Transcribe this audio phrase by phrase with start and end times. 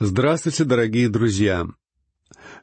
[0.00, 1.68] Здравствуйте, дорогие друзья!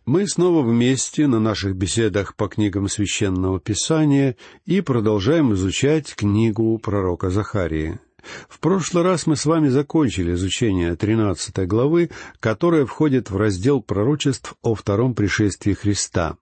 [0.05, 7.29] Мы снова вместе на наших беседах по книгам Священного Писания и продолжаем изучать книгу пророка
[7.29, 8.01] Захарии.
[8.49, 12.09] В прошлый раз мы с вами закончили изучение 13 главы,
[12.41, 16.35] которая входит в раздел пророчеств о втором пришествии Христа.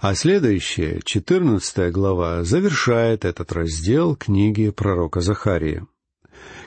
[0.00, 5.86] А следующая, 14 глава, завершает этот раздел книги пророка Захарии.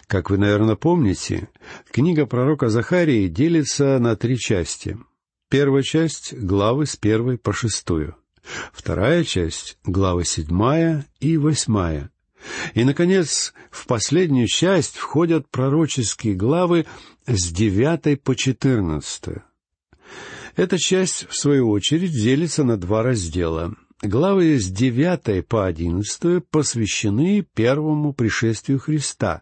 [0.08, 1.50] Как вы, наверное, помните,
[1.92, 4.98] книга пророка Захарии делится на три части.
[5.50, 8.16] Первая часть— главы с первой по шестую.
[8.72, 12.12] Вторая часть— главы седьмая и восьмая.
[12.76, 16.86] И, наконец, в последнюю часть входят пророческие главы
[17.26, 19.44] с девятой по четырнадцатую.
[20.56, 23.74] Эта часть, в свою очередь, делится на два раздела.
[24.04, 29.42] Главы с девятой по одиннадцатую посвящены первому пришествию Христа,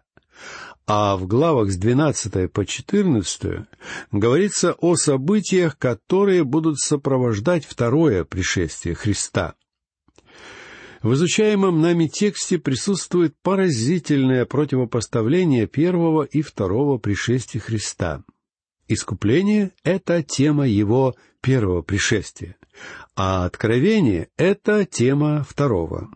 [0.86, 3.66] а в главах с 12 по 14
[4.12, 9.54] говорится о событиях, которые будут сопровождать второе пришествие Христа.
[11.02, 18.24] В изучаемом нами тексте присутствует поразительное противопоставление первого и второго пришествия Христа.
[18.88, 22.56] Искупление— это тема его первого пришествия,
[23.14, 26.08] а откровение— это тема второго.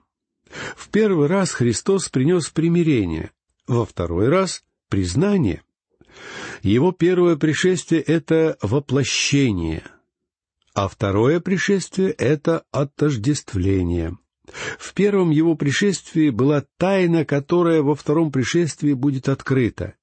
[0.75, 3.31] В первый раз Христос принес примирение,
[3.69, 5.63] во второй раз— признание.
[6.63, 9.85] Его первое пришествие— это воплощение,
[10.75, 14.17] а второе пришествие— это отождествление.
[14.79, 19.95] В первом его пришествии была тайна, которая во втором пришествии будет открыта.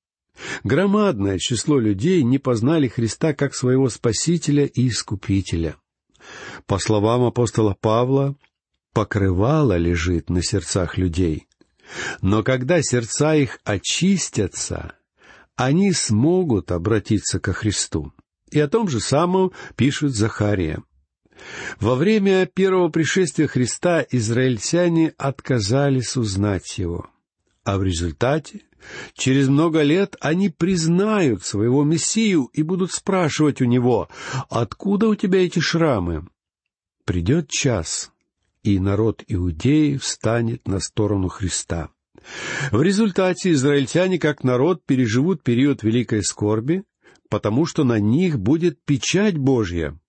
[0.63, 5.77] Громадное число людей не познали Христа как своего Спасителя и Искупителя.
[6.65, 8.35] По словам апостола Павла,
[8.93, 11.47] покрывало лежит на сердцах людей.
[12.21, 14.95] Но когда сердца их очистятся,
[15.55, 18.13] они смогут обратиться ко Христу.
[18.51, 20.83] И о том же самом пишет Захария.
[21.79, 27.07] Во время первого пришествия Христа израильтяне отказались узнать Его.
[27.63, 28.61] А в результате,
[29.13, 34.07] через много лет, они признают своего Мессию и будут спрашивать у Него,
[34.49, 36.27] «Откуда у тебя эти шрамы?»
[37.05, 38.11] Придет час,
[38.65, 41.89] и народ Иудеи встанет на сторону Христа.
[42.71, 46.83] В результате израильтяне как народ переживут период великой скорби,
[47.29, 49.99] потому что на них будет печать Божья.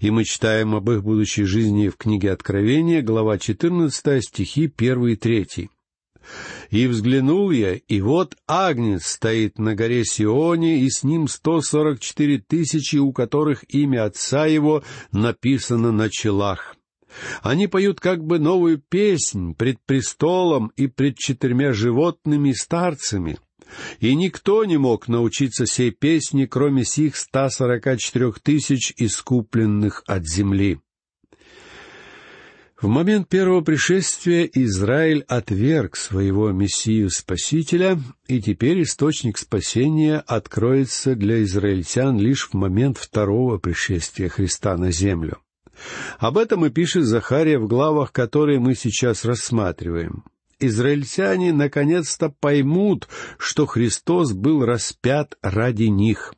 [0.00, 5.16] И мы читаем об их будущей жизни в книге Откровения, глава 14, стихи 1 и
[5.16, 5.68] 3.
[6.70, 12.00] «И взглянул я, и вот Агнец стоит на горе Сионе, и с ним сто сорок
[12.00, 16.75] четыре тысячи, у которых имя отца его написано на челах.
[17.42, 23.38] Они поют как бы новую песнь пред престолом и пред четырьмя животными старцами.
[24.00, 30.26] И никто не мог научиться сей песни, кроме сих ста сорока четырех тысяч искупленных от
[30.26, 30.78] земли.
[32.80, 42.18] В момент первого пришествия Израиль отверг своего Мессию-Спасителя, и теперь источник спасения откроется для израильтян
[42.18, 45.38] лишь в момент второго пришествия Христа на землю.
[46.18, 50.24] Об этом и пишет Захария в главах, которые мы сейчас рассматриваем.
[50.58, 56.34] Израильтяне наконец-то поймут, что Христос был распят ради них.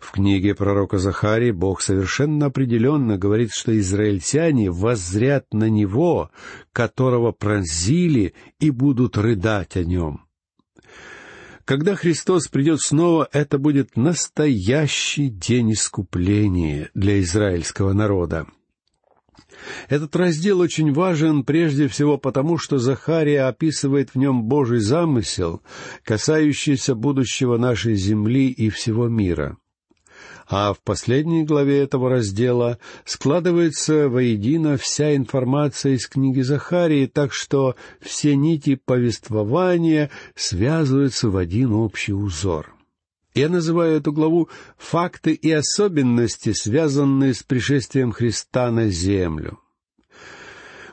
[0.00, 6.30] В книге пророка Захарии Бог совершенно определенно говорит, что израильтяне воззрят на Него,
[6.72, 10.25] которого пронзили, и будут рыдать о Нем.
[11.66, 18.46] Когда Христос придет снова, это будет настоящий день искупления для израильского народа.
[19.88, 25.60] Этот раздел очень важен прежде всего потому, что Захария описывает в нем Божий замысел,
[26.04, 29.56] касающийся будущего нашей земли и всего мира
[30.48, 37.74] а в последней главе этого раздела складывается воедино вся информация из книги Захарии, так что
[38.00, 42.72] все нити повествования связываются в один общий узор.
[43.34, 44.48] Я называю эту главу
[44.78, 49.58] «Факты и особенности, связанные с пришествием Христа на землю».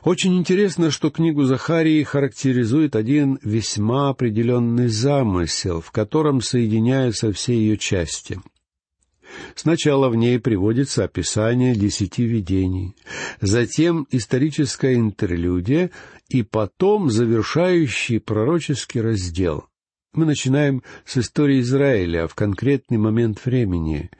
[0.02, 7.78] Очень интересно, что книгу Захарии характеризует один весьма определенный замысел, в котором соединяются все ее
[7.78, 8.38] части—
[9.54, 12.96] Сначала в ней приводится описание десяти видений,
[13.40, 15.90] затем историческая интерлюдия
[16.28, 19.66] и потом завершающий пророческий раздел.
[20.14, 24.10] Мы начинаем с истории Израиля в конкретный момент времени,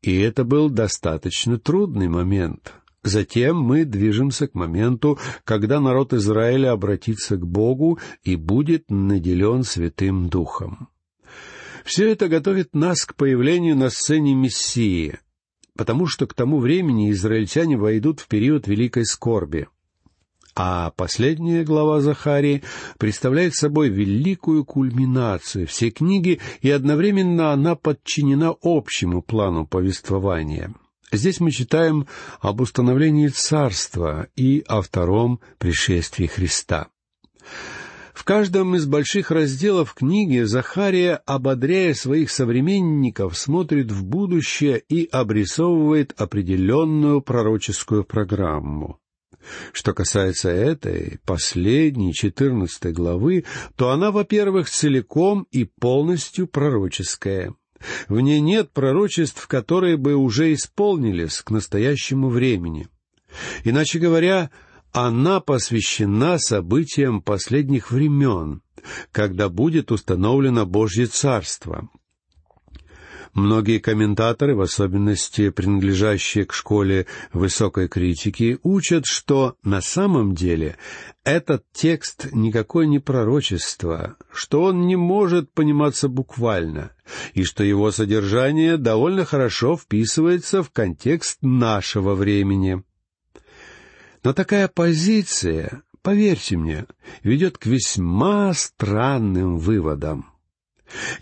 [0.00, 2.72] и это был достаточно трудный момент.
[3.04, 10.28] Затем мы движемся к моменту, когда народ Израиля обратится к Богу и будет наделен Святым
[10.28, 10.88] Духом.
[11.84, 15.18] Все это готовит нас к появлению на сцене Мессии,
[15.76, 19.68] потому что к тому времени израильтяне войдут в период великой скорби.
[20.54, 22.62] А последняя глава Захарии
[22.98, 30.74] представляет собой великую кульминацию всей книги, и одновременно она подчинена общему плану повествования.
[31.10, 32.06] Здесь мы читаем
[32.40, 36.88] об установлении царства и о втором пришествии Христа.
[38.12, 46.12] В каждом из больших разделов книги Захария, ободряя своих современников, смотрит в будущее и обрисовывает
[46.16, 48.98] определенную пророческую программу.
[49.72, 53.44] Что касается этой, последней, четырнадцатой главы,
[53.76, 57.54] то она, во-первых, целиком и полностью пророческая.
[58.08, 62.88] В ней нет пророчеств, которые бы уже исполнились к настоящему времени.
[63.64, 64.50] Иначе говоря,
[64.92, 68.62] она посвящена событиям последних времен,
[69.10, 71.88] когда будет установлено Божье Царство.
[73.32, 80.76] Многие комментаторы, в особенности принадлежащие к школе высокой критики, учат, что на самом деле
[81.24, 86.92] этот текст никакое не пророчество, что он не может пониматься буквально,
[87.32, 92.82] и что его содержание довольно хорошо вписывается в контекст нашего времени.
[94.22, 96.86] Но такая позиция, поверьте мне,
[97.22, 100.26] ведет к весьма странным выводам.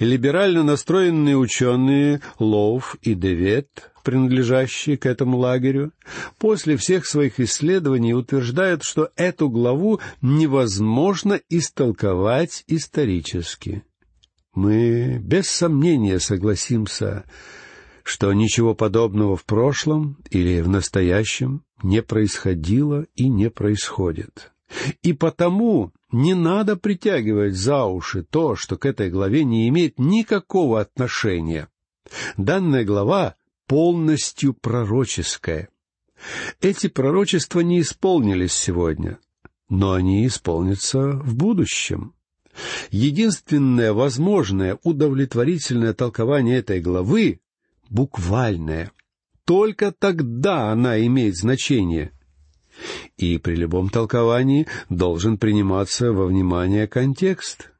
[0.00, 5.92] Либерально настроенные ученые Лоуф и Девет, принадлежащие к этому лагерю,
[6.38, 13.84] после всех своих исследований утверждают, что эту главу невозможно истолковать исторически.
[14.54, 17.24] Мы без сомнения согласимся,
[18.02, 24.52] что ничего подобного в прошлом или в настоящем не происходило и не происходит.
[25.02, 30.80] И потому не надо притягивать за уши то, что к этой главе не имеет никакого
[30.80, 31.68] отношения.
[32.36, 33.36] Данная глава
[33.66, 35.68] полностью пророческая.
[36.60, 39.18] Эти пророчества не исполнились сегодня,
[39.68, 42.14] но они исполнятся в будущем.
[42.90, 47.40] Единственное возможное удовлетворительное толкование этой главы—
[47.88, 48.90] буквальное.
[49.50, 52.12] Только тогда она имеет значение—
[53.16, 57.72] и при любом толковании должен приниматься во внимание контекст.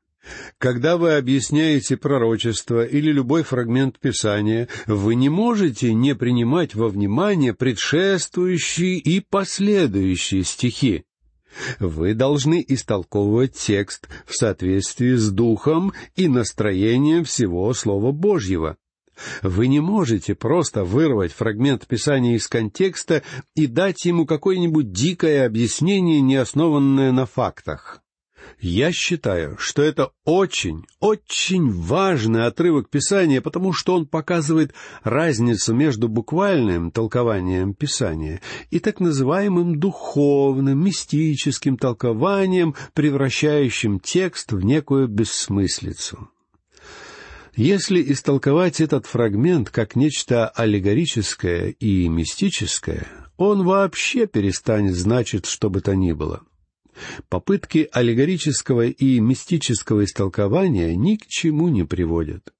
[0.59, 7.55] Когда вы объясняете пророчество или любой фрагмент Писания, вы не можете не принимать во внимание
[7.55, 11.05] предшествующие и последующие стихи.
[11.79, 18.77] Вы должны истолковывать текст в соответствии с духом и настроением всего Слова Божьего.
[19.43, 23.23] Вы не можете просто вырвать фрагмент Писания из контекста
[23.55, 28.03] и дать ему какое-нибудь дикое объяснение, не основанное на фактах.
[28.61, 36.09] Я считаю, что это очень, очень важный отрывок Писания, потому что он показывает разницу между
[36.09, 38.41] буквальным толкованием Писания
[38.71, 46.29] и так называемым духовным, мистическим толкованием, превращающим текст в некую бессмыслицу.
[47.57, 53.07] Если истолковать этот фрагмент как нечто аллегорическое и мистическое,
[53.37, 56.43] он вообще перестанет значить что бы то ни было.
[57.29, 62.53] Попытки аллегорического и мистического истолкования ни к чему не приводят.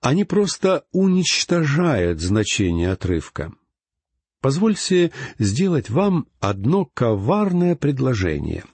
[0.00, 3.52] Они просто уничтожают значение отрывка.
[4.40, 8.64] Позвольте сделать вам одно коварное предложение.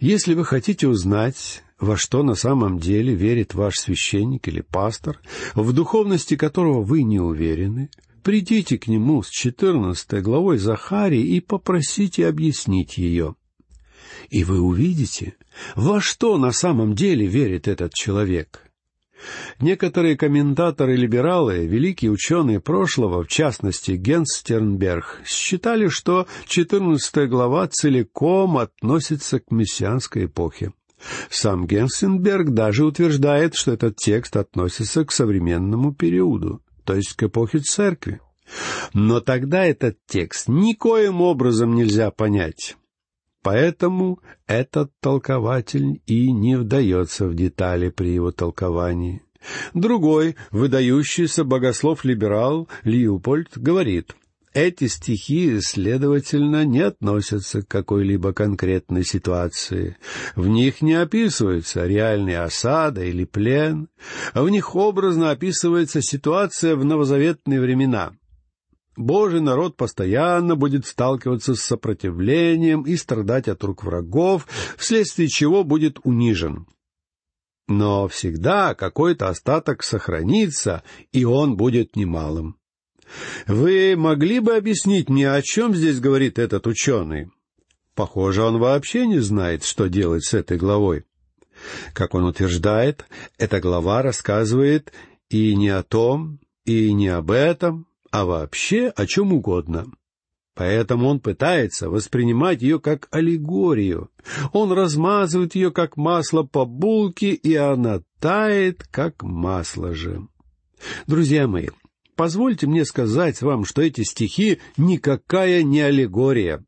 [0.00, 5.20] Если вы хотите узнать, во что на самом деле верит ваш священник или пастор,
[5.54, 7.90] в духовности которого вы не уверены,
[8.22, 13.34] придите к нему с четырнадцатой главой Захарии и попросите объяснить ее.
[14.30, 15.34] И вы увидите,
[15.74, 18.60] во что на самом деле верит этот человек.
[19.60, 29.40] Некоторые комментаторы-либералы, великие ученые прошлого, в частности Генс Стернберг, считали, что четырнадцатая глава целиком относится
[29.40, 30.72] к мессианской эпохе.
[31.30, 37.58] Сам Генсенберг даже утверждает, что этот текст относится к современному периоду, то есть к эпохе
[37.60, 38.20] церкви.
[38.92, 42.76] Но тогда этот текст никоим образом нельзя понять.
[43.42, 49.22] Поэтому этот толкователь и не вдается в детали при его толковании.
[49.74, 54.16] Другой, выдающийся богослов-либерал Лиупольд, говорит,
[54.54, 59.96] эти стихи, следовательно, не относятся к какой-либо конкретной ситуации.
[60.36, 63.88] В них не описываются реальные осада или плен,
[64.32, 68.12] а в них образно описывается ситуация в новозаветные времена.
[68.96, 74.46] Божий народ постоянно будет сталкиваться с сопротивлением и страдать от рук врагов,
[74.78, 76.66] вследствие чего будет унижен.
[77.66, 80.82] но всегда какой-то остаток сохранится,
[81.12, 82.56] и он будет немалым.
[83.46, 87.30] Вы могли бы объяснить мне, о чем здесь говорит этот ученый?
[87.94, 91.04] Похоже, он вообще не знает, что делать с этой главой.
[91.92, 93.06] Как он утверждает,
[93.38, 94.92] эта глава рассказывает
[95.28, 99.86] и не о том, и не об этом, а вообще о чем угодно.
[100.54, 104.10] Поэтому он пытается воспринимать ее как аллегорию.
[104.52, 110.28] Он размазывает ее как масло по булке, и она тает, как масло же.
[111.08, 111.68] Друзья мои,
[112.14, 116.64] позвольте мне сказать вам, что эти стихи никакая не аллегория.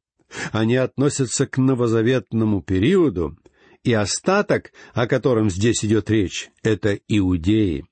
[0.53, 3.39] Они относятся к новозаветному периоду,
[3.85, 7.87] и остаток, о котором здесь идет речь,— это иудеи.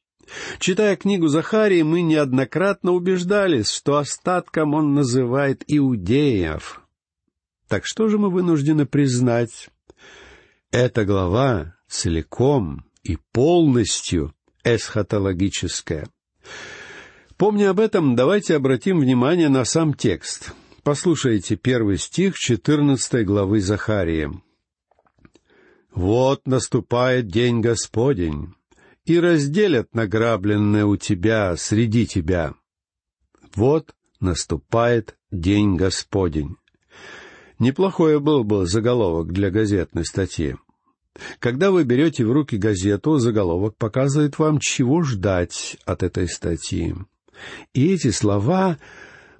[0.58, 6.82] Читая книгу Захарии, мы неоднократно убеждались, что остатком он называет иудеев.
[7.68, 9.68] Так что же мы вынуждены признать?
[10.70, 14.34] Эта глава целиком и полностью
[14.64, 16.08] эсхатологическая.
[17.36, 20.52] Помня об этом, давайте обратим внимание на сам текст.
[20.84, 24.30] Послушайте первый стих четырнадцатой главы Захарии.
[25.92, 28.54] «Вот наступает день Господень,
[29.04, 32.54] и разделят награбленное у тебя среди тебя.
[33.54, 36.56] Вот наступает день Господень.
[37.58, 40.56] Неплохое был бы заголовок для газетной статьи.
[41.38, 46.94] Когда вы берете в руки газету, заголовок показывает вам, чего ждать от этой статьи.
[47.72, 48.78] И эти слова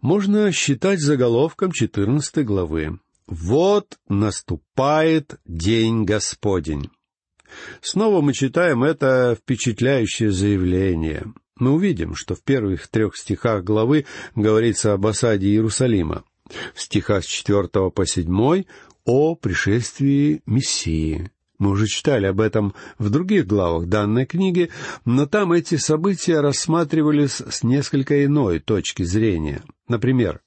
[0.00, 2.98] можно считать заголовком 14 главы.
[3.26, 6.90] «Вот наступает день Господень».
[7.80, 11.32] Снова мы читаем это впечатляющее заявление.
[11.56, 16.24] Мы увидим, что в первых трех стихах главы говорится об осаде Иерусалима.
[16.74, 18.66] В стихах с четвертого по седьмой
[19.04, 21.30] о пришествии Мессии.
[21.58, 24.70] Мы уже читали об этом в других главах данной книги,
[25.04, 29.62] но там эти события рассматривались с несколько иной точки зрения.
[29.88, 30.40] Например,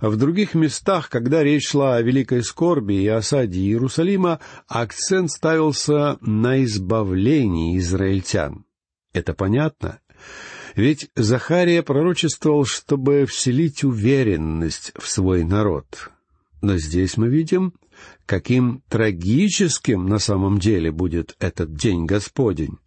[0.00, 6.62] в других местах, когда речь шла о великой скорби и осаде Иерусалима, акцент ставился на
[6.64, 8.64] избавлении израильтян.
[9.12, 10.00] Это понятно?
[10.74, 16.10] Ведь Захария пророчествовал, чтобы вселить уверенность в свой народ.
[16.60, 17.74] Но здесь мы видим,
[18.26, 22.78] каким трагическим на самом деле будет этот день Господень.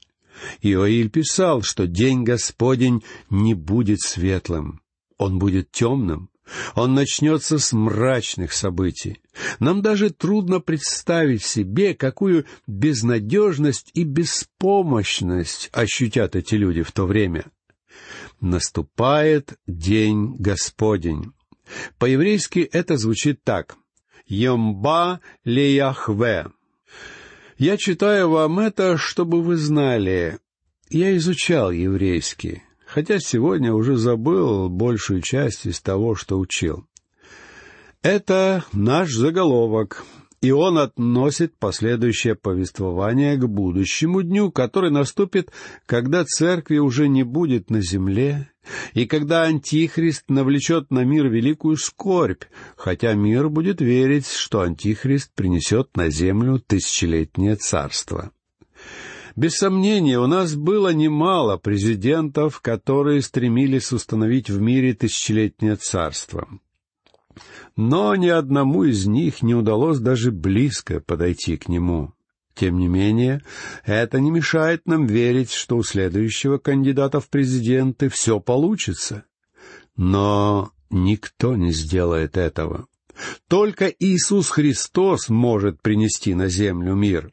[0.62, 4.82] Иоиль писал, что день Господень не будет светлым,
[5.18, 6.30] он будет темным,
[6.76, 9.22] он начнется с мрачных событий.
[9.60, 17.46] Нам даже трудно представить себе, какую безнадежность и беспомощность ощутят эти люди в то время.
[18.40, 21.34] Наступает день Господень.
[21.98, 23.76] По-еврейски это звучит так.
[24.28, 26.48] «Йомба леяхве».
[27.58, 30.38] Я читаю вам это, чтобы вы знали.
[30.90, 36.88] Я изучал еврейский хотя сегодня уже забыл большую часть из того, что учил.
[38.02, 40.06] Это наш заголовок,
[40.42, 45.52] и он относит последующее повествование к будущему дню, который наступит,
[45.86, 48.52] когда церкви уже не будет на земле,
[48.94, 52.44] и когда Антихрист навлечет на мир великую скорбь,
[52.76, 58.32] хотя мир будет верить, что Антихрист принесет на землю тысячелетнее царство.
[59.36, 66.48] Без сомнения, у нас было немало президентов, которые стремились установить в мире тысячелетнее царство.
[67.76, 72.14] Но ни одному из них не удалось даже близко подойти к нему.
[72.56, 73.42] Тем не менее,
[73.86, 79.26] это не мешает нам верить, что у следующего кандидата в президенты все получится.
[79.96, 82.88] Но никто не сделает этого.
[83.48, 87.32] Только Иисус Христос может принести на землю мир.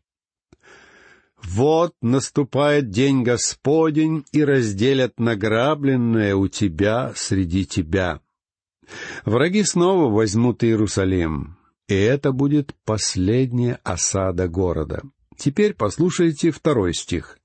[1.43, 8.21] Вот наступает день Господень, и разделят награбленное у тебя среди тебя.
[9.25, 11.57] Враги снова возьмут Иерусалим,
[11.89, 15.03] и это будет последняя осада города.
[15.37, 17.39] Теперь послушайте второй стих.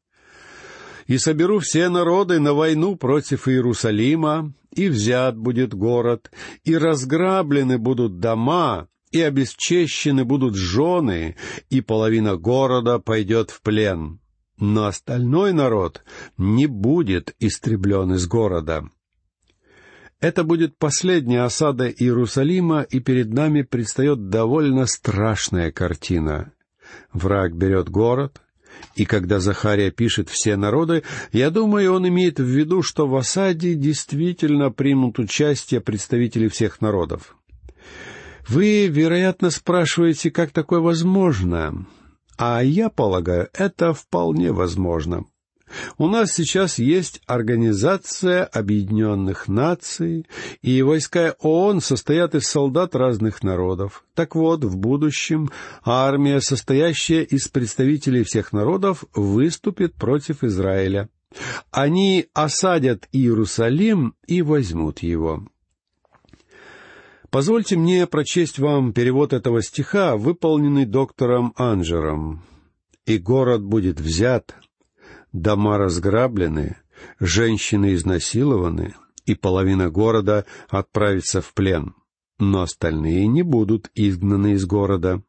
[1.07, 6.31] «И соберу все народы на войну против Иерусалима, и взят будет город,
[6.63, 11.35] и разграблены будут дома, и обесчещены будут жены,
[11.69, 14.19] и половина города пойдет в плен.
[14.57, 16.03] Но остальной народ
[16.37, 18.89] не будет истреблен из города.
[20.21, 26.51] Это будет последняя осада Иерусалима, и перед нами предстает довольно страшная картина.
[27.13, 28.41] Враг берет город,
[28.95, 33.75] и когда Захария пишет «все народы», я думаю, он имеет в виду, что в осаде
[33.75, 37.37] действительно примут участие представители всех народов.
[38.47, 41.85] Вы, вероятно, спрашиваете, как такое возможно?
[42.37, 45.25] А я полагаю, это вполне возможно.
[45.97, 50.25] У нас сейчас есть Организация Объединенных Наций,
[50.61, 54.03] и войска ООН состоят из солдат разных народов.
[54.13, 55.49] Так вот, в будущем
[55.83, 61.09] армия, состоящая из представителей всех народов, выступит против Израиля.
[61.71, 65.45] Они осадят Иерусалим и возьмут его.
[67.29, 72.43] Позвольте мне прочесть вам перевод этого стиха, выполненный доктором Анджером.
[73.05, 74.55] «И город будет взят,
[75.33, 76.77] дома разграблены,
[77.19, 78.95] женщины изнасилованы,
[79.25, 81.95] и половина города отправится в плен,
[82.39, 85.23] но остальные не будут изгнаны из города».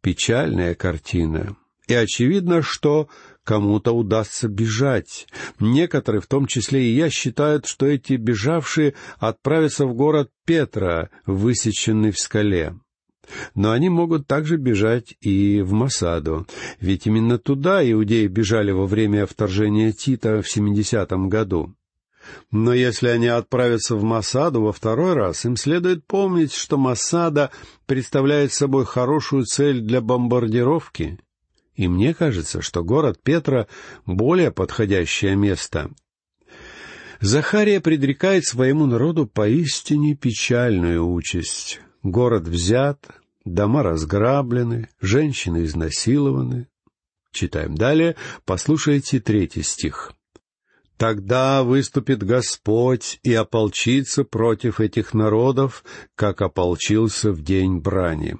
[0.00, 1.56] Печальная картина,
[1.90, 3.08] и очевидно, что
[3.42, 5.26] кому-то удастся бежать.
[5.58, 12.12] Некоторые, в том числе и я, считают, что эти бежавшие отправятся в город Петра, высеченный
[12.12, 12.76] в скале.
[13.54, 16.46] Но они могут также бежать и в Масаду,
[16.80, 21.74] ведь именно туда иудеи бежали во время вторжения Тита в 70-м году.
[22.50, 27.50] Но если они отправятся в Масаду во второй раз, им следует помнить, что Масада
[27.86, 31.18] представляет собой хорошую цель для бомбардировки—
[31.80, 33.66] и мне кажется, что город Петра—
[34.06, 35.90] более подходящее место.
[37.20, 41.80] Захария предрекает своему народу поистине печальную участь.
[42.02, 43.08] Город взят,
[43.44, 46.68] дома разграблены, женщины изнасилованы.
[47.32, 50.12] Читаем далее, послушайте третий стих.
[50.96, 58.36] Тогда выступит Господь и ополчится против этих народов, как ополчился в день брани.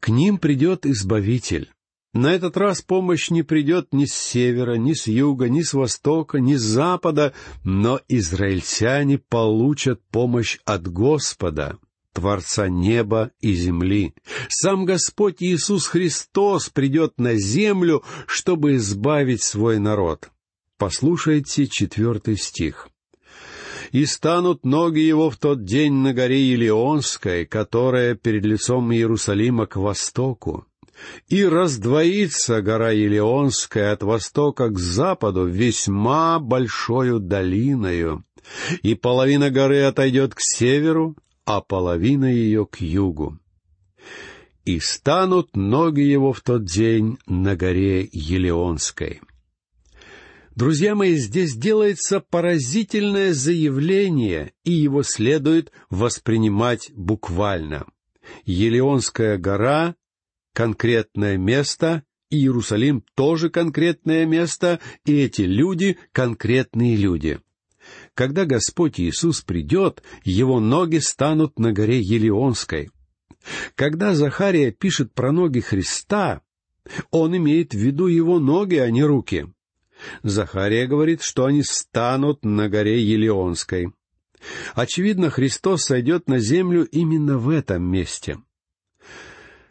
[0.00, 1.70] К ним придет Избавитель,
[2.14, 6.38] на этот раз помощь не придет ни с севера, ни с юга, ни с востока,
[6.38, 7.34] ни с запада,
[7.64, 11.76] но израильтяне получат помощь от Господа,
[12.14, 14.14] Творца неба и земли.
[14.48, 20.30] Сам Господь Иисус Христос придет на землю, чтобы избавить свой народ.
[20.78, 22.88] Послушайте четвертый стих.
[23.90, 29.76] «И станут ноги его в тот день на горе Елеонской, которая перед лицом Иерусалима к
[29.76, 30.66] востоку,
[31.28, 38.24] и раздвоится гора Елеонская от востока к западу весьма большою долиною,
[38.82, 43.38] и половина горы отойдет к северу, а половина ее к югу.
[44.64, 49.20] И станут ноги его в тот день на горе Елеонской.
[50.54, 57.86] Друзья мои, здесь делается поразительное заявление, и его следует воспринимать буквально.
[58.44, 59.96] Елеонская гора
[60.52, 67.40] конкретное место, и Иерусалим тоже конкретное место, и эти люди— конкретные люди.
[68.14, 72.90] Когда Господь Иисус придет, его ноги станут на горе Елеонской.
[73.74, 76.42] Когда Захария пишет про ноги Христа,
[77.10, 79.46] он имеет в виду его ноги, а не руки.
[80.22, 83.92] Захария говорит, что они станут на горе Елеонской.
[84.74, 88.38] Очевидно, Христос сойдет на землю именно в этом месте—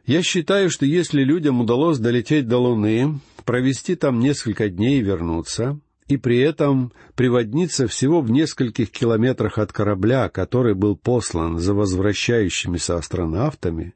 [0.06, 5.80] я считаю, что если людям удалось долететь до Луны, провести там несколько дней и вернуться,
[6.14, 12.98] и при этом приводниться всего в нескольких километрах от корабля, который был послан за возвращающимися
[12.98, 13.96] астронавтами,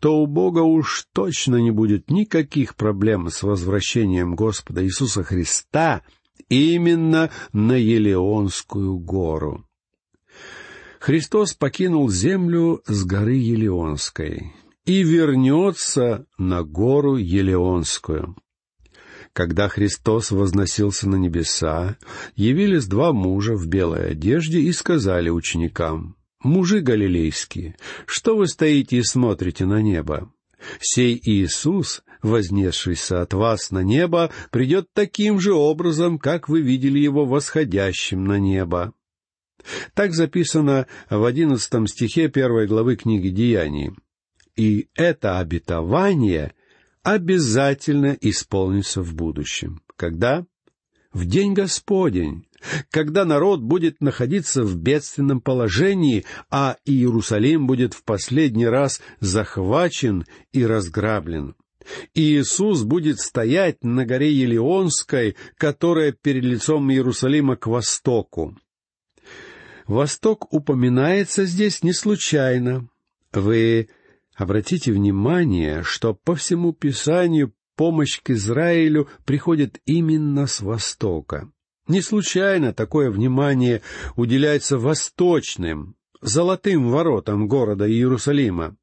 [0.00, 6.02] то у Бога уж точно не будет никаких проблем с возвращением Господа Иисуса Христа
[6.48, 9.64] именно на Елеонскую гору.
[11.00, 14.52] Христос покинул землю с горы Елеонской—
[14.86, 18.36] и вернется на гору Елеонскую.
[19.36, 21.98] Когда Христос возносился на небеса,
[22.36, 29.02] явились два мужа в белой одежде и сказали ученикам, «Мужи галилейские, что вы стоите и
[29.02, 30.32] смотрите на небо?
[30.80, 37.26] Сей Иисус, вознесшийся от вас на небо, придет таким же образом, как вы видели его
[37.26, 38.94] восходящим на небо».
[39.92, 43.90] Так записано в одиннадцатом стихе первой главы книги Деяний.
[44.56, 46.54] И это обетование
[47.06, 49.80] обязательно исполнится в будущем.
[49.96, 50.44] Когда?
[51.12, 52.48] В день Господень,
[52.90, 60.66] когда народ будет находиться в бедственном положении, а Иерусалим будет в последний раз захвачен и
[60.66, 61.54] разграблен.
[62.12, 68.58] И Иисус будет стоять на горе Елеонской, которая перед лицом Иерусалима к востоку.
[69.86, 72.88] Восток упоминается здесь не случайно.
[73.32, 73.90] Вы
[74.36, 81.50] Обратите внимание, что по всему Писанию помощь к Израилю приходит именно с Востока.
[81.88, 83.80] Не случайно такое внимание
[84.14, 88.76] уделяется восточным, золотым воротам города Иерусалима.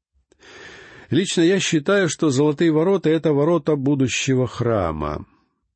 [1.10, 5.26] Лично я считаю, что золотые ворота— это ворота будущего храма.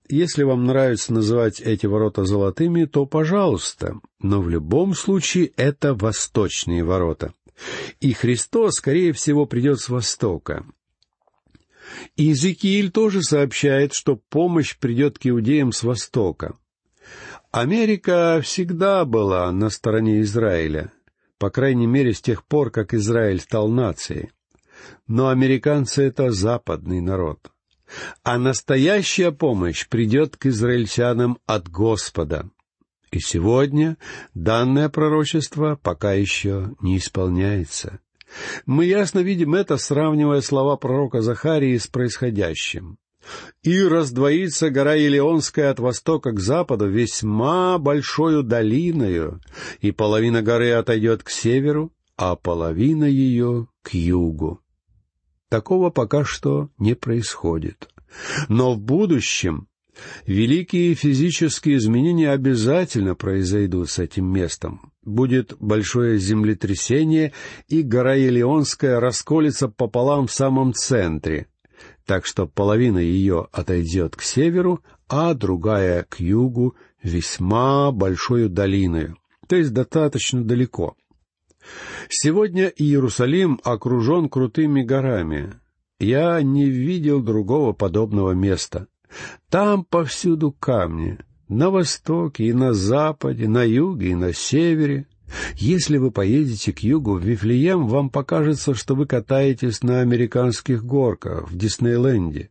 [0.09, 6.83] Если вам нравится называть эти ворота золотыми, то пожалуйста, но в любом случае это восточные
[6.83, 7.35] ворота.
[8.01, 10.64] И Христос, скорее всего, придет с востока.
[12.16, 16.57] Иезекииль тоже сообщает, что помощь придет к иудеям с востока.
[17.51, 20.92] Америка всегда была на стороне Израиля,
[21.38, 24.31] по крайней мере с тех пор, как Израиль стал нацией.
[25.07, 27.51] Но американцы— это западный народ.
[28.23, 32.51] А настоящая помощь придет к израильтянам от Господа.
[33.11, 33.97] И сегодня
[34.35, 38.01] данное пророчество пока еще не исполняется.
[38.66, 42.99] Мы ясно видим это, сравнивая слова пророка Захарии с происходящим.
[43.62, 49.40] «И раздвоится гора Елеонская от востока к западу весьма большою долиною,
[49.81, 54.62] и половина горы отойдет к северу, а половина ее к югу».
[55.51, 57.88] Такого пока что не происходит.
[58.49, 59.67] Но в будущем
[60.26, 64.92] великие физические изменения обязательно произойдут с этим местом.
[65.04, 67.32] Будет большое землетрясение,
[67.68, 71.46] и гора Елеонская расколется пополам в самом центре,
[72.06, 79.14] так что половина ее отойдет к северу, а другая к югу весьма большой долиной,
[79.46, 80.96] то есть достаточно далеко—
[82.08, 85.54] Сегодня Иерусалим окружен крутыми горами.
[85.98, 88.87] Я не видел другого подобного места.
[89.51, 91.18] Там повсюду камни,
[91.49, 95.07] на востоке и на западе, на юге и на севере.
[95.57, 101.51] Если вы поедете к югу в Вифлеем, вам покажется, что вы катаетесь на американских горках
[101.51, 102.51] в Диснейленде.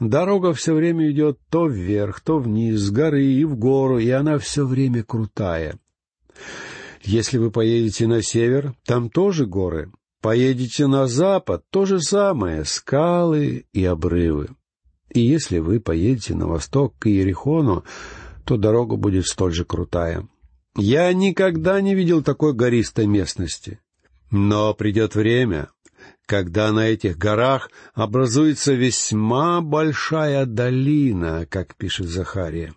[0.00, 4.38] Дорога все время идет то вверх, то вниз, с горы и в гору, и она
[4.38, 5.78] все время крутая.
[7.02, 9.90] Если вы поедете на север, там тоже горы.
[10.20, 14.48] Поедете на запад, то же самое, скалы и обрывы.
[15.10, 17.84] И если вы поедете на восток к Иерихону,
[18.44, 20.28] то дорога будет столь же крутая.
[20.76, 23.80] Я никогда не видел такой гористой местности.
[24.30, 25.70] Но придет время,
[26.26, 32.72] когда на этих горах образуется весьма большая долина, как пишет Захария.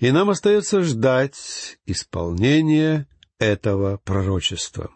[0.00, 3.06] И нам остается ждать исполнения
[3.38, 4.90] этого пророчества.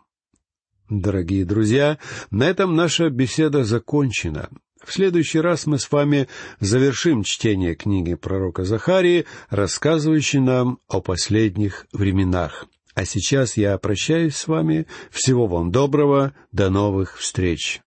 [0.88, 1.98] Дорогие друзья,
[2.30, 4.50] на этом наша беседа закончена.
[4.86, 6.28] В следующий раз мы с вами
[6.60, 12.66] завершим чтение книги пророка Захарии, рассказывающей нам о последних временах.
[12.94, 14.86] А сейчас я прощаюсь с вами.
[15.10, 16.34] Всего вам доброго.
[16.52, 17.82] До новых встреч.